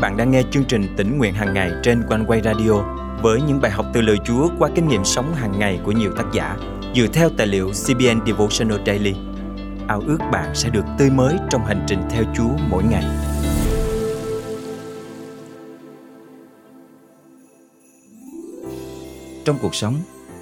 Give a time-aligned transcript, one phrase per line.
[0.00, 2.72] bạn đang nghe chương trình tỉnh nguyện hàng ngày trên quanh quay radio
[3.22, 6.12] với những bài học từ lời Chúa qua kinh nghiệm sống hàng ngày của nhiều
[6.16, 6.56] tác giả
[6.94, 9.14] dựa theo tài liệu CBN Devotional Daily.
[9.88, 13.04] Ao ước bạn sẽ được tươi mới trong hành trình theo Chúa mỗi ngày.
[19.44, 19.94] Trong cuộc sống,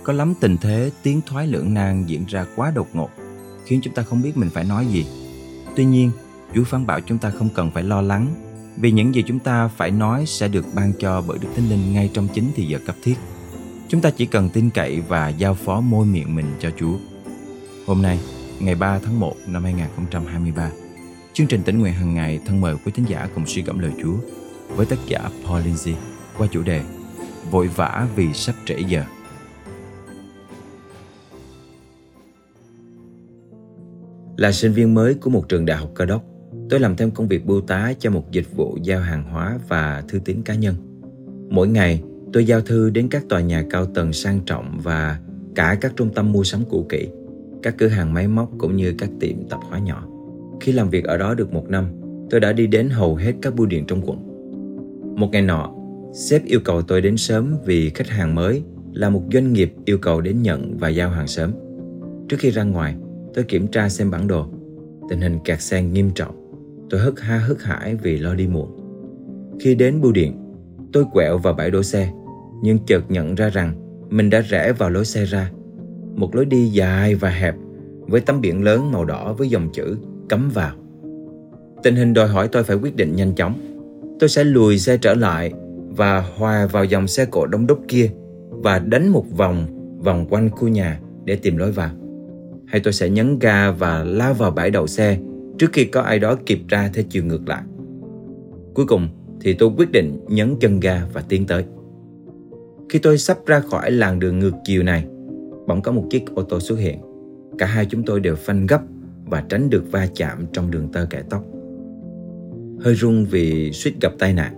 [0.02, 3.11] có lắm tình thế tiến thoái lưỡng nan diễn ra quá đột ngột,
[3.64, 5.07] khiến chúng ta không biết mình phải nói gì.
[5.77, 6.11] Tuy nhiên,
[6.54, 8.46] Chúa phán bảo chúng ta không cần phải lo lắng
[8.76, 11.93] vì những gì chúng ta phải nói sẽ được ban cho bởi Đức Thánh Linh
[11.93, 13.14] ngay trong chính thì giờ cấp thiết.
[13.89, 16.96] Chúng ta chỉ cần tin cậy và giao phó môi miệng mình cho Chúa.
[17.86, 18.18] Hôm nay,
[18.61, 20.70] ngày 3 tháng 1 năm 2023,
[21.32, 23.93] chương trình tỉnh nguyện hàng ngày thân mời quý thính giả cùng suy gẫm lời
[24.03, 24.14] Chúa
[24.68, 25.95] với tác giả Paul Lindsay
[26.39, 26.82] qua chủ đề
[27.50, 29.04] Vội vã vì sắp trễ giờ.
[34.36, 36.22] Là sinh viên mới của một trường đại học cơ đốc,
[36.70, 40.05] Tôi làm thêm công việc bưu tá cho một dịch vụ giao hàng hóa và
[40.09, 40.75] thư tín cá nhân.
[41.50, 45.20] Mỗi ngày, tôi giao thư đến các tòa nhà cao tầng sang trọng và
[45.55, 47.08] cả các trung tâm mua sắm cũ kỹ,
[47.62, 50.08] các cửa hàng máy móc cũng như các tiệm tạp hóa nhỏ.
[50.61, 51.86] Khi làm việc ở đó được một năm,
[52.31, 54.19] tôi đã đi đến hầu hết các bưu điện trong quận.
[55.17, 55.75] Một ngày nọ,
[56.14, 59.98] sếp yêu cầu tôi đến sớm vì khách hàng mới là một doanh nghiệp yêu
[59.98, 61.53] cầu đến nhận và giao hàng sớm.
[62.28, 62.97] Trước khi ra ngoài,
[63.34, 64.47] tôi kiểm tra xem bản đồ.
[65.08, 66.45] Tình hình kẹt xe nghiêm trọng
[66.91, 68.77] Tôi hất ha hất hải vì lo đi muộn.
[69.61, 70.33] Khi đến bưu điện,
[70.92, 72.12] tôi quẹo vào bãi đỗ xe,
[72.62, 73.73] nhưng chợt nhận ra rằng
[74.11, 75.51] mình đã rẽ vào lối xe ra.
[76.14, 77.55] Một lối đi dài và hẹp
[78.01, 79.97] với tấm biển lớn màu đỏ với dòng chữ
[80.29, 80.75] cấm vào.
[81.83, 83.55] Tình hình đòi hỏi tôi phải quyết định nhanh chóng.
[84.20, 85.53] Tôi sẽ lùi xe trở lại
[85.89, 88.11] và hòa vào dòng xe cộ đông đúc kia
[88.51, 89.67] và đánh một vòng
[89.98, 91.91] vòng quanh khu nhà để tìm lối vào.
[92.67, 95.19] Hay tôi sẽ nhấn ga và lao vào bãi đậu xe
[95.59, 97.62] trước khi có ai đó kịp ra theo chiều ngược lại.
[98.75, 99.09] Cuối cùng
[99.41, 101.65] thì tôi quyết định nhấn chân ga và tiến tới.
[102.89, 105.07] Khi tôi sắp ra khỏi làn đường ngược chiều này,
[105.67, 106.98] bỗng có một chiếc ô tô xuất hiện.
[107.58, 108.80] Cả hai chúng tôi đều phanh gấp
[109.25, 111.45] và tránh được va chạm trong đường tơ kẻ tóc.
[112.80, 114.55] Hơi run vì suýt gặp tai nạn,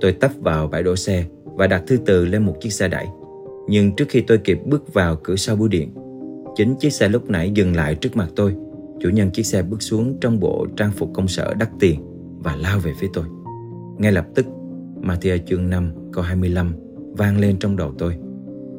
[0.00, 3.06] tôi tấp vào bãi đổ xe và đặt thư từ lên một chiếc xe đẩy.
[3.68, 5.94] Nhưng trước khi tôi kịp bước vào cửa sau bưu điện,
[6.56, 8.54] chính chiếc xe lúc nãy dừng lại trước mặt tôi
[9.00, 12.00] Chủ nhân chiếc xe bước xuống trong bộ trang phục công sở đắt tiền
[12.38, 13.24] và lao về phía tôi.
[13.98, 14.46] Ngay lập tức,
[15.02, 16.74] Matthew chương 5 câu 25
[17.12, 18.14] vang lên trong đầu tôi.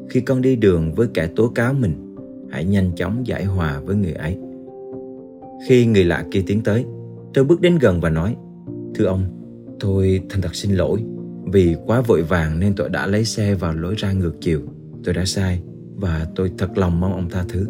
[0.09, 2.15] Khi con đi đường với kẻ tố cáo mình,
[2.49, 4.37] hãy nhanh chóng giải hòa với người ấy.
[5.67, 6.85] Khi người lạ kia tiến tới,
[7.33, 8.35] tôi bước đến gần và nói
[8.95, 9.23] Thưa ông,
[9.79, 11.03] tôi thành thật xin lỗi
[11.45, 14.61] vì quá vội vàng nên tôi đã lấy xe vào lối ra ngược chiều.
[15.03, 15.61] Tôi đã sai
[15.95, 17.67] và tôi thật lòng mong ông tha thứ.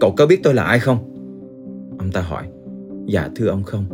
[0.00, 1.13] Cậu có biết tôi là ai không?
[2.04, 2.48] Ông ta hỏi.
[3.06, 3.84] Dạ thưa ông không.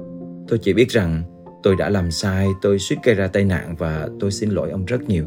[0.49, 1.23] Tôi chỉ biết rằng
[1.63, 4.85] tôi đã làm sai, Tôi suýt gây ra tai nạn và tôi xin lỗi ông
[4.85, 5.25] rất nhiều.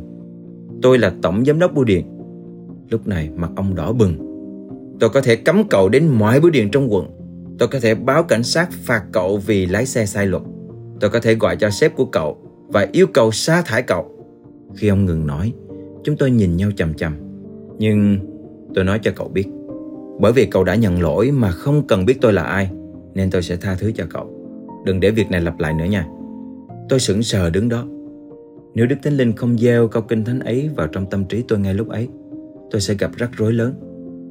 [0.82, 2.06] Tôi là tổng giám đốc bưu điện.
[2.90, 4.18] Lúc này mặt ông đỏ bừng.
[5.00, 7.08] Tôi có thể cấm cậu đến mọi bưu điện trong quận.
[7.60, 10.44] Tôi có thể báo cảnh sát phạt cậu vì lái xe sai luật.
[11.00, 14.12] Tôi có thể gọi cho sếp của cậu Và yêu cầu sa thải cậu.
[14.76, 15.54] Khi ông ngừng nói,
[16.04, 17.16] Chúng tôi nhìn nhau chằm chằm.
[17.78, 18.18] Nhưng
[18.76, 19.46] tôi nói cho cậu biết
[20.20, 22.70] bởi vì cậu đã nhận lỗi mà không cần biết tôi là ai,
[23.14, 24.30] Nên tôi sẽ tha thứ cho cậu.
[24.86, 26.08] Đừng để việc này lặp lại nữa nha.
[26.90, 27.86] Tôi sững sờ đứng đó.
[28.76, 31.60] Nếu Đức Thánh Linh không gieo câu kinh thánh ấy vào trong tâm trí tôi
[31.60, 32.08] ngay lúc ấy,
[32.72, 33.74] Tôi sẽ gặp rắc rối lớn.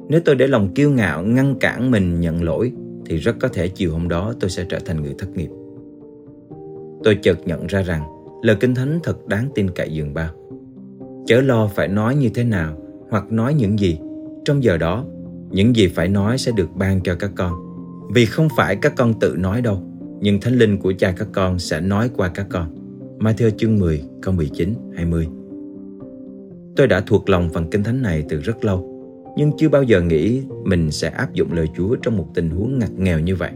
[0.09, 2.71] Nếu tôi để lòng kiêu ngạo ngăn cản mình nhận lỗi,
[3.05, 5.49] Thì rất có thể chiều hôm đó tôi sẽ trở thành người thất nghiệp.
[7.03, 8.03] Tôi chợt nhận ra rằng
[8.41, 10.29] Lời kinh thánh thật đáng tin cậy dường bao.
[11.25, 12.77] Chớ lo phải nói như thế nào
[13.09, 13.99] Hoặc nói những gì,
[14.45, 15.05] Trong giờ đó
[15.53, 17.53] những gì phải nói sẽ được ban cho các con.
[18.13, 19.83] Vì không phải các con tự nói đâu,
[20.21, 22.75] nhưng Thánh Linh của cha các con sẽ nói qua các con.
[23.19, 25.27] Matthew chương 10, câu 19, 20
[26.75, 28.89] Tôi đã thuộc lòng phần kinh thánh này từ rất lâu,
[29.37, 32.79] nhưng chưa bao giờ nghĩ mình sẽ áp dụng lời Chúa trong một tình huống
[32.79, 33.51] ngặt nghèo như vậy.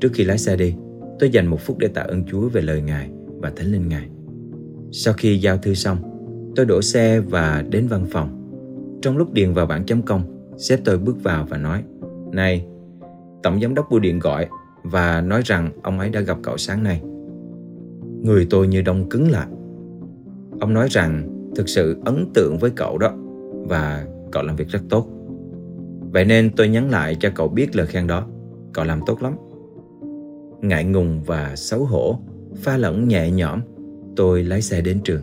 [0.00, 0.74] Trước khi lái xe đi,
[1.18, 4.08] tôi dành một phút để tạ ơn Chúa về lời Ngài và Thánh Linh Ngài.
[4.92, 5.98] Sau khi giao thư xong,
[6.56, 8.40] tôi đổ xe và đến văn phòng.
[9.02, 11.82] Trong lúc điền vào bảng chấm công, Sếp tôi bước vào và nói
[12.32, 12.66] Này,
[13.42, 14.48] tổng giám đốc bưu điện gọi
[14.82, 17.02] và nói rằng ông ấy đã gặp cậu sáng nay.
[18.22, 19.46] Người tôi như đông cứng lại.
[20.60, 23.12] Ông nói rằng thực sự ấn tượng với cậu đó
[23.52, 25.06] và cậu làm việc rất tốt.
[26.12, 28.26] Vậy nên tôi nhắn lại cho cậu biết lời khen đó.
[28.72, 29.36] Cậu làm tốt lắm.
[30.60, 32.18] Ngại ngùng và xấu hổ,
[32.56, 33.60] pha lẫn nhẹ nhõm,
[34.16, 35.20] tôi lái xe đến trường.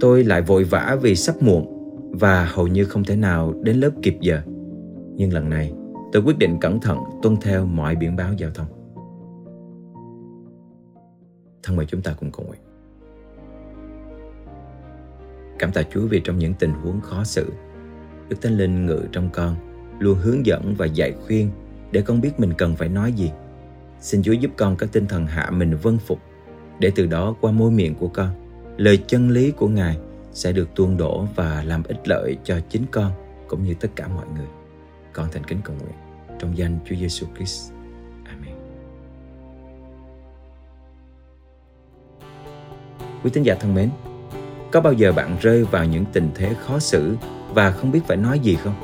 [0.00, 1.77] Tôi lại vội vã vì sắp muộn
[2.12, 4.40] và hầu như không thể nào đến lớp kịp giờ.
[5.14, 5.72] Nhưng lần này,
[6.12, 8.66] tôi quyết định cẩn thận tuân theo mọi biển báo giao thông.
[11.62, 12.60] Thân mời chúng ta cùng cầu nguyện.
[15.58, 17.52] Cảm tạ Chúa vì trong những tình huống khó xử,
[18.28, 19.56] Đức Thánh Linh ngự trong con,
[19.98, 21.50] luôn hướng dẫn và dạy khuyên
[21.92, 23.30] để con biết mình cần phải nói gì.
[24.00, 26.18] Xin Chúa giúp con có tinh thần hạ mình vâng phục,
[26.80, 28.28] để từ đó qua môi miệng của con,
[28.76, 29.98] lời chân lý của Ngài
[30.38, 33.12] sẽ được tuôn đổ và làm ích lợi cho chính con
[33.48, 34.46] cũng như tất cả mọi người.
[35.12, 35.94] Con thành kính cầu nguyện
[36.38, 37.72] trong danh Chúa Giêsu Christ.
[38.24, 38.54] Amen.
[43.22, 43.90] Quý tín giả thân mến,
[44.72, 47.16] có bao giờ bạn rơi vào những tình thế khó xử
[47.54, 48.74] và không biết phải nói gì không?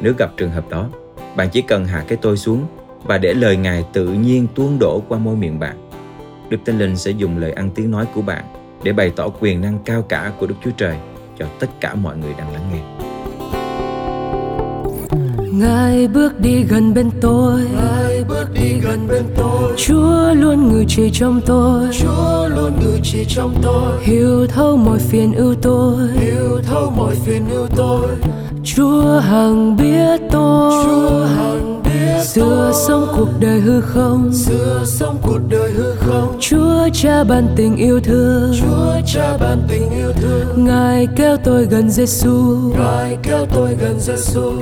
[0.00, 0.90] Nếu gặp trường hợp đó,
[1.36, 2.66] bạn chỉ cần hạ cái tôi xuống
[3.04, 5.88] và để lời Ngài tự nhiên tuôn đổ qua môi miệng bạn.
[6.50, 9.60] Đức Thánh Linh sẽ dùng lời ăn tiếng nói của bạn để bày tỏ quyền
[9.60, 10.96] năng cao cả của Đức Chúa Trời
[11.38, 12.80] cho tất cả mọi người đang lắng nghe.
[15.52, 17.60] Ngài bước đi gần bên tôi.
[17.74, 19.72] Ngài bước đi gần bên tôi.
[19.76, 21.88] Chúa luôn ngự trị trong tôi.
[22.00, 24.02] Chúa luôn ngự trị trong tôi.
[24.02, 25.96] Hiểu thấu mọi phiền ưu tôi.
[26.14, 28.06] Hiểu thấu mọi phiền ưu tôi
[28.76, 30.84] Chúa hằng biết tôi.
[30.84, 34.32] Chúa hằng biết Xưa sống cuộc đời hư không.
[34.32, 36.36] Xưa sống cuộc đời hư không.
[36.40, 38.54] Chúa cha ban tình yêu thương.
[38.60, 40.64] Chúa cha ban tình yêu thương.
[40.64, 44.52] Ngài kéo tôi gần Giêsu Ngài kéo tôi gần Giêsu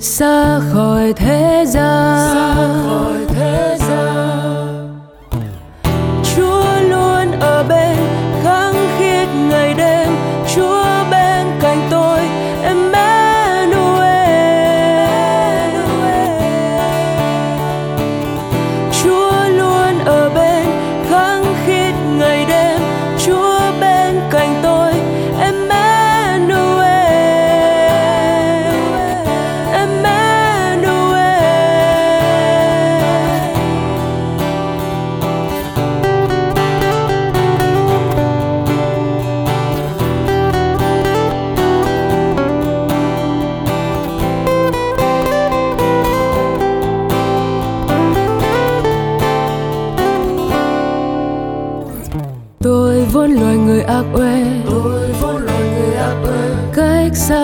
[0.00, 2.34] xa khỏi thế gian.
[2.34, 4.51] Xa khỏi thế gian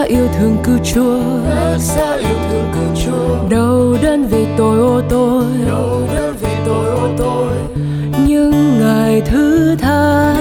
[0.08, 1.20] yêu thương cứu Chúa.
[1.48, 3.48] Cách xa yêu thương cứu Chúa.
[3.50, 7.52] Đau đớn vì tội ô tôi Đau đớn vì tội ô tôi
[8.26, 10.34] Nhưng Ngài thứ tha.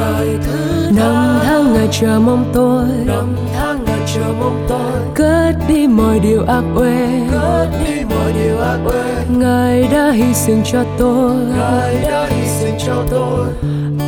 [0.00, 2.86] Ngài thứ Năm tháng Ngài chờ mong tôi.
[3.06, 4.92] Năm tháng Ngài chờ mong tôi.
[5.14, 7.08] Cất đi mọi điều ác uế.
[7.32, 11.36] Cất đi mọi điều ác quê Ngài đã hy sinh cho tôi.
[11.58, 13.46] Ngài đã hy sinh cho tôi.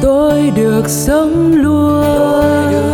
[0.02, 2.94] Tôi được sống luôn Tôi được